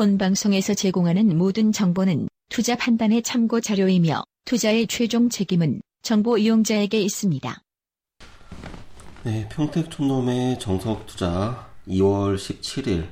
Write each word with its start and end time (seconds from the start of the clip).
본 0.00 0.16
방송에서 0.16 0.72
제공하는 0.72 1.36
모든 1.36 1.72
정보는 1.72 2.30
투자 2.48 2.74
판단의 2.74 3.22
참고 3.22 3.60
자료이며 3.60 4.22
투자의 4.46 4.86
최종 4.86 5.28
책임은 5.28 5.82
정보 6.00 6.38
이용자에게 6.38 6.98
있습니다. 7.02 7.60
네, 9.24 9.46
평택촌놈의 9.50 10.58
정석 10.58 11.04
투자 11.04 11.68
2월 11.86 12.36
17일 12.36 13.08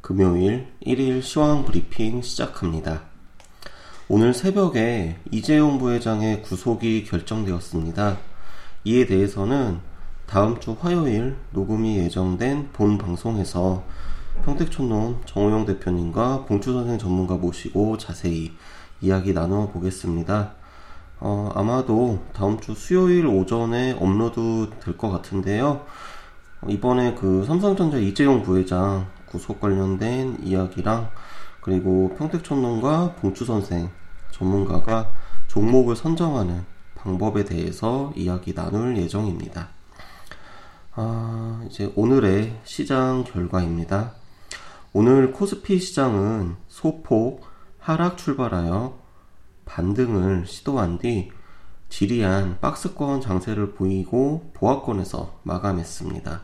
금요일 0.00 0.68
1일 0.86 1.22
시황 1.22 1.64
브리핑 1.64 2.22
시작합니다. 2.22 3.02
오늘 4.06 4.32
새벽에 4.32 5.18
이재용 5.32 5.80
부회장의 5.80 6.42
구속이 6.42 7.02
결정되었습니다. 7.02 8.20
이에 8.84 9.06
대해서는 9.06 9.80
다음 10.26 10.60
주 10.60 10.76
화요일 10.78 11.36
녹음이 11.50 11.96
예정된 11.98 12.68
본 12.72 12.96
방송에서 12.96 13.82
평택촌놈 14.44 15.22
정호영 15.24 15.66
대표님과 15.66 16.46
봉추 16.46 16.72
선생 16.72 16.98
전문가 16.98 17.36
모시고 17.36 17.98
자세히 17.98 18.52
이야기 19.00 19.32
나누어 19.32 19.68
보겠습니다. 19.68 20.54
어, 21.20 21.52
아마도 21.54 22.18
다음 22.32 22.58
주 22.58 22.74
수요일 22.74 23.26
오전에 23.26 23.92
업로드 24.00 24.70
될 24.80 24.96
것 24.96 25.10
같은데요. 25.10 25.84
이번에 26.68 27.14
그 27.14 27.44
삼성전자 27.44 27.98
이재용 27.98 28.42
부회장 28.42 29.06
구속 29.26 29.60
관련된 29.60 30.38
이야기랑 30.42 31.10
그리고 31.60 32.14
평택촌놈과 32.18 33.14
봉추 33.20 33.44
선생 33.44 33.90
전문가가 34.32 35.08
종목을 35.46 35.94
선정하는 35.94 36.64
방법에 36.96 37.44
대해서 37.44 38.12
이야기 38.16 38.54
나눌 38.54 38.96
예정입니다. 38.96 39.68
아, 40.94 41.62
이제 41.68 41.92
오늘의 41.94 42.60
시장 42.64 43.24
결과입니다. 43.24 44.21
오늘 44.94 45.32
코스피 45.32 45.78
시장은 45.78 46.56
소폭 46.68 47.46
하락 47.78 48.18
출발하여 48.18 48.98
반등을 49.64 50.46
시도한 50.46 50.98
뒤 50.98 51.30
지리한 51.88 52.58
박스권 52.60 53.22
장세를 53.22 53.72
보이고 53.72 54.50
보합권에서 54.52 55.40
마감했습니다. 55.44 56.42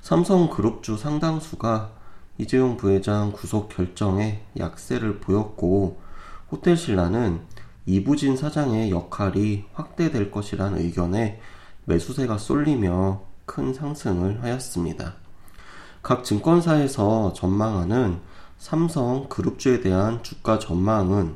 삼성그룹주 0.00 0.96
상당수가 0.96 1.92
이재용 2.38 2.78
부회장 2.78 3.32
구속 3.32 3.68
결정에 3.68 4.46
약세를 4.58 5.20
보였고 5.20 6.00
호텔신라는 6.50 7.42
이부진 7.84 8.38
사장의 8.38 8.90
역할이 8.90 9.66
확대될 9.74 10.30
것이란 10.30 10.78
의견에 10.78 11.38
매수세가 11.84 12.38
쏠리며 12.38 13.24
큰 13.44 13.74
상승을 13.74 14.42
하였습니다. 14.42 15.27
각 16.08 16.24
증권사에서 16.24 17.34
전망하는 17.34 18.20
삼성 18.56 19.28
그룹주에 19.28 19.82
대한 19.82 20.22
주가 20.22 20.58
전망은 20.58 21.34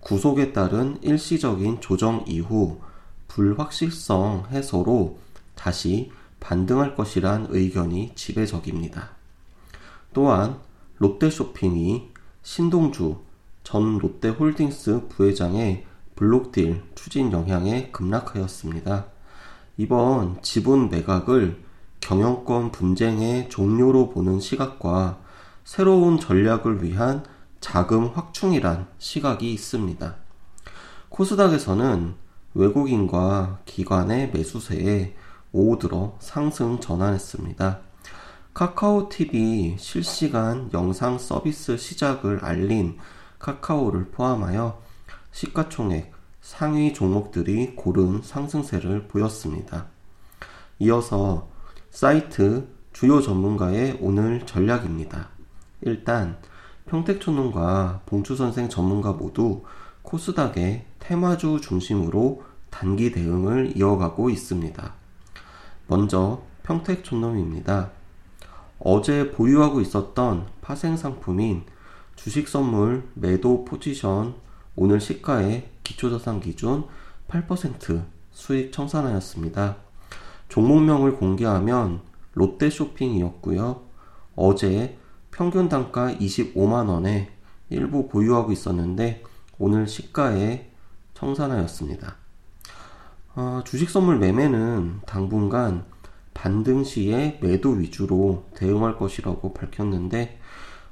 구속에 0.00 0.52
따른 0.52 0.98
일시적인 1.02 1.80
조정 1.80 2.24
이후 2.26 2.80
불확실성 3.28 4.46
해소로 4.50 5.20
다시 5.54 6.10
반등할 6.40 6.96
것이란 6.96 7.46
의견이 7.50 8.10
지배적입니다. 8.16 9.10
또한 10.12 10.58
롯데쇼핑이 10.96 12.08
신동주 12.42 13.18
전 13.62 13.98
롯데홀딩스 13.98 15.06
부회장의 15.10 15.86
블록딜 16.16 16.82
추진 16.96 17.30
영향에 17.30 17.92
급락하였습니다. 17.92 19.06
이번 19.76 20.42
지분 20.42 20.90
매각을 20.90 21.67
경영권 22.08 22.72
분쟁의 22.72 23.50
종료로 23.50 24.08
보는 24.08 24.40
시각과 24.40 25.18
새로운 25.62 26.18
전략을 26.18 26.82
위한 26.82 27.22
자금 27.60 28.06
확충이란 28.06 28.86
시각이 28.96 29.52
있습니다. 29.52 30.16
코스닥에서는 31.10 32.14
외국인과 32.54 33.58
기관의 33.66 34.30
매수세에 34.30 35.16
오후 35.52 35.78
들어 35.78 36.16
상승 36.18 36.80
전환했습니다. 36.80 37.80
카카오TV 38.54 39.76
실시간 39.78 40.70
영상 40.72 41.18
서비스 41.18 41.76
시작을 41.76 42.42
알린 42.42 42.96
카카오를 43.38 44.12
포함하여 44.12 44.80
시가총액 45.32 46.10
상위 46.40 46.94
종목들이 46.94 47.76
고른 47.76 48.22
상승세를 48.22 49.08
보였습니다. 49.08 49.88
이어서 50.78 51.57
사이트 51.90 52.68
주요 52.92 53.20
전문가의 53.20 53.98
오늘 54.00 54.44
전략입니다. 54.46 55.30
일단 55.80 56.36
평택촌농과 56.86 58.02
봉추선생 58.06 58.68
전문가 58.68 59.12
모두 59.12 59.62
코스닥의 60.02 60.86
테마주 60.98 61.60
중심으로 61.62 62.42
단기 62.70 63.10
대응을 63.10 63.76
이어가고 63.76 64.30
있습니다. 64.30 64.94
먼저 65.86 66.42
평택촌놈입니다. 66.62 67.90
어제 68.78 69.32
보유하고 69.32 69.80
있었던 69.80 70.46
파생 70.60 70.96
상품인 70.96 71.64
주식 72.14 72.48
선물 72.48 73.08
매도 73.14 73.64
포지션 73.64 74.34
오늘 74.76 75.00
시가의 75.00 75.70
기초자산 75.82 76.40
기준 76.40 76.84
8% 77.28 78.04
수익 78.30 78.72
청산하였습니다. 78.72 79.87
종목명을 80.48 81.16
공개하면 81.16 82.00
롯데쇼핑이었고요. 82.32 83.82
어제 84.36 84.98
평균 85.30 85.68
단가 85.68 86.12
25만 86.12 86.88
원에 86.88 87.30
일부 87.70 88.08
보유하고 88.08 88.52
있었는데 88.52 89.22
오늘 89.58 89.86
시가에 89.86 90.70
청산하였습니다. 91.14 92.16
어, 93.34 93.62
주식 93.64 93.90
선물 93.90 94.18
매매는 94.18 95.00
당분간 95.06 95.84
반등 96.34 96.84
시에 96.84 97.38
매도 97.42 97.70
위주로 97.70 98.44
대응할 98.54 98.96
것이라고 98.96 99.52
밝혔는데 99.54 100.40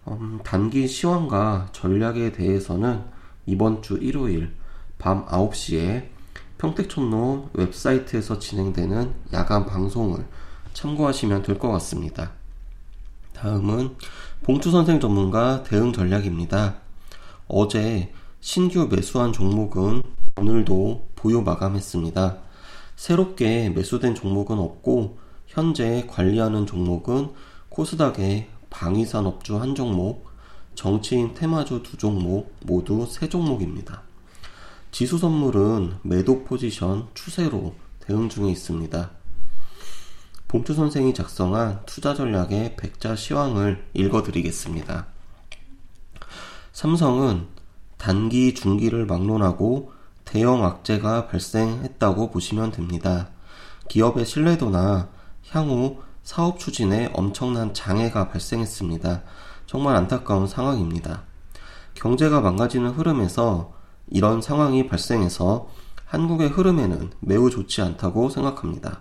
음, 0.08 0.40
단기 0.44 0.86
시황과 0.86 1.68
전략에 1.72 2.32
대해서는 2.32 3.04
이번 3.46 3.82
주 3.82 3.96
일요일 3.96 4.52
밤 4.98 5.24
9시에 5.26 6.15
평택촌로 6.58 7.50
웹사이트에서 7.52 8.38
진행되는 8.38 9.14
야간 9.32 9.66
방송을 9.66 10.26
참고하시면 10.72 11.42
될 11.42 11.58
것 11.58 11.70
같습니다. 11.72 12.32
다음은 13.34 13.96
봉투 14.42 14.70
선생 14.70 14.98
전문가 15.00 15.62
대응 15.62 15.92
전략입니다. 15.92 16.76
어제 17.48 18.12
신규 18.40 18.88
매수한 18.90 19.32
종목은 19.32 20.02
오늘도 20.36 21.08
보유 21.16 21.42
마감했습니다. 21.42 22.38
새롭게 22.96 23.70
매수된 23.70 24.14
종목은 24.14 24.58
없고 24.58 25.18
현재 25.46 26.06
관리하는 26.08 26.66
종목은 26.66 27.32
코스닥의 27.68 28.48
방위산업주 28.70 29.58
한 29.58 29.74
종목, 29.74 30.26
정치인 30.74 31.34
테마주 31.34 31.82
두 31.82 31.96
종목 31.96 32.54
모두 32.64 33.06
세 33.08 33.28
종목입니다. 33.28 34.02
지수 34.90 35.18
선물은 35.18 35.98
매도 36.02 36.44
포지션 36.44 37.08
추세로 37.14 37.74
대응 38.00 38.28
중에 38.28 38.50
있습니다. 38.50 39.10
봉투 40.48 40.74
선생이 40.74 41.12
작성한 41.12 41.82
투자 41.86 42.14
전략의 42.14 42.76
백자 42.76 43.16
시황을 43.16 43.84
읽어드리겠습니다. 43.94 45.06
삼성은 46.72 47.46
단기 47.98 48.54
중기를 48.54 49.06
막론하고 49.06 49.92
대형 50.24 50.64
악재가 50.64 51.28
발생했다고 51.28 52.30
보시면 52.30 52.72
됩니다. 52.72 53.30
기업의 53.88 54.24
신뢰도나 54.24 55.08
향후 55.50 56.02
사업 56.22 56.58
추진에 56.58 57.10
엄청난 57.12 57.72
장애가 57.72 58.28
발생했습니다. 58.28 59.22
정말 59.66 59.96
안타까운 59.96 60.46
상황입니다. 60.46 61.22
경제가 61.94 62.40
망가지는 62.40 62.90
흐름에서 62.90 63.75
이런 64.08 64.40
상황이 64.40 64.86
발생해서 64.86 65.68
한국의 66.04 66.48
흐름에는 66.50 67.10
매우 67.20 67.50
좋지 67.50 67.82
않다고 67.82 68.30
생각합니다. 68.30 69.00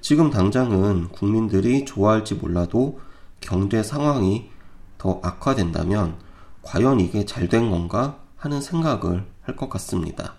지금 0.00 0.30
당장은 0.30 1.08
국민들이 1.08 1.84
좋아할지 1.84 2.34
몰라도 2.34 3.00
경제 3.40 3.82
상황이 3.82 4.50
더 4.98 5.20
악화된다면 5.22 6.16
과연 6.62 7.00
이게 7.00 7.24
잘 7.24 7.48
된 7.48 7.70
건가 7.70 8.18
하는 8.36 8.60
생각을 8.60 9.26
할 9.42 9.56
것 9.56 9.68
같습니다. 9.68 10.34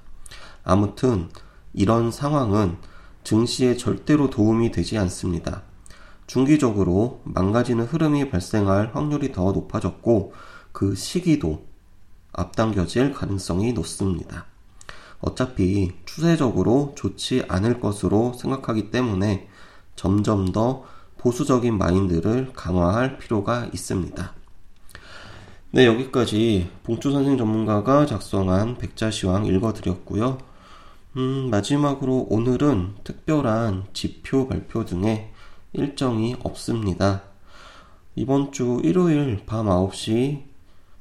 아무튼 0.63 1.29
이런 1.73 2.11
상황은 2.11 2.77
증시에 3.23 3.77
절대로 3.77 4.29
도움이 4.29 4.71
되지 4.71 4.97
않습니다. 4.97 5.63
중기적으로 6.27 7.21
망가지는 7.25 7.85
흐름이 7.85 8.29
발생할 8.29 8.91
확률이 8.93 9.31
더 9.31 9.51
높아졌고 9.51 10.33
그 10.71 10.95
시기도 10.95 11.65
앞당겨질 12.33 13.13
가능성이 13.13 13.73
높습니다. 13.73 14.45
어차피 15.19 15.91
추세적으로 16.05 16.93
좋지 16.97 17.45
않을 17.47 17.79
것으로 17.79 18.33
생각하기 18.33 18.91
때문에 18.91 19.47
점점 19.95 20.51
더 20.51 20.85
보수적인 21.17 21.77
마인드를 21.77 22.51
강화할 22.53 23.19
필요가 23.19 23.67
있습니다. 23.71 24.33
네, 25.73 25.85
여기까지 25.85 26.69
봉주 26.83 27.11
선생 27.11 27.37
전문가가 27.37 28.05
작성한 28.05 28.77
백자시황 28.77 29.45
읽어드렸고요. 29.45 30.39
음, 31.17 31.49
마지막으로 31.49 32.27
오늘은 32.29 32.95
특별한 33.03 33.85
지표 33.93 34.47
발표 34.47 34.85
등의 34.85 35.31
일정이 35.73 36.35
없습니다. 36.43 37.23
이번 38.15 38.51
주 38.51 38.81
일요일 38.83 39.43
밤 39.45 39.67
9시 39.67 40.50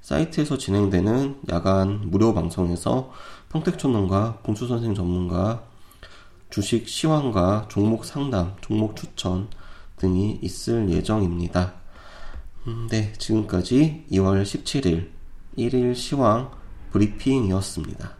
사이트에서 0.01 0.59
진행되는 0.59 1.41
야간 1.51 2.11
무료 2.11 2.35
방송에서 2.35 3.13
평택촌농가 3.51 4.39
봉수 4.43 4.67
선생 4.67 4.95
전문가 4.95 5.63
주식 6.51 6.89
시황과 6.89 7.67
종목 7.69 8.05
상담, 8.05 8.57
종목 8.61 8.97
추천 8.97 9.49
등이 9.97 10.41
있을 10.43 10.91
예정입니다. 10.91 11.75
음, 12.67 12.89
네, 12.91 13.13
지금까지 13.19 14.07
2월 14.11 14.43
17일 14.43 15.11
1일 15.57 15.95
시황 15.95 16.51
브리핑이었습니다. 16.91 18.20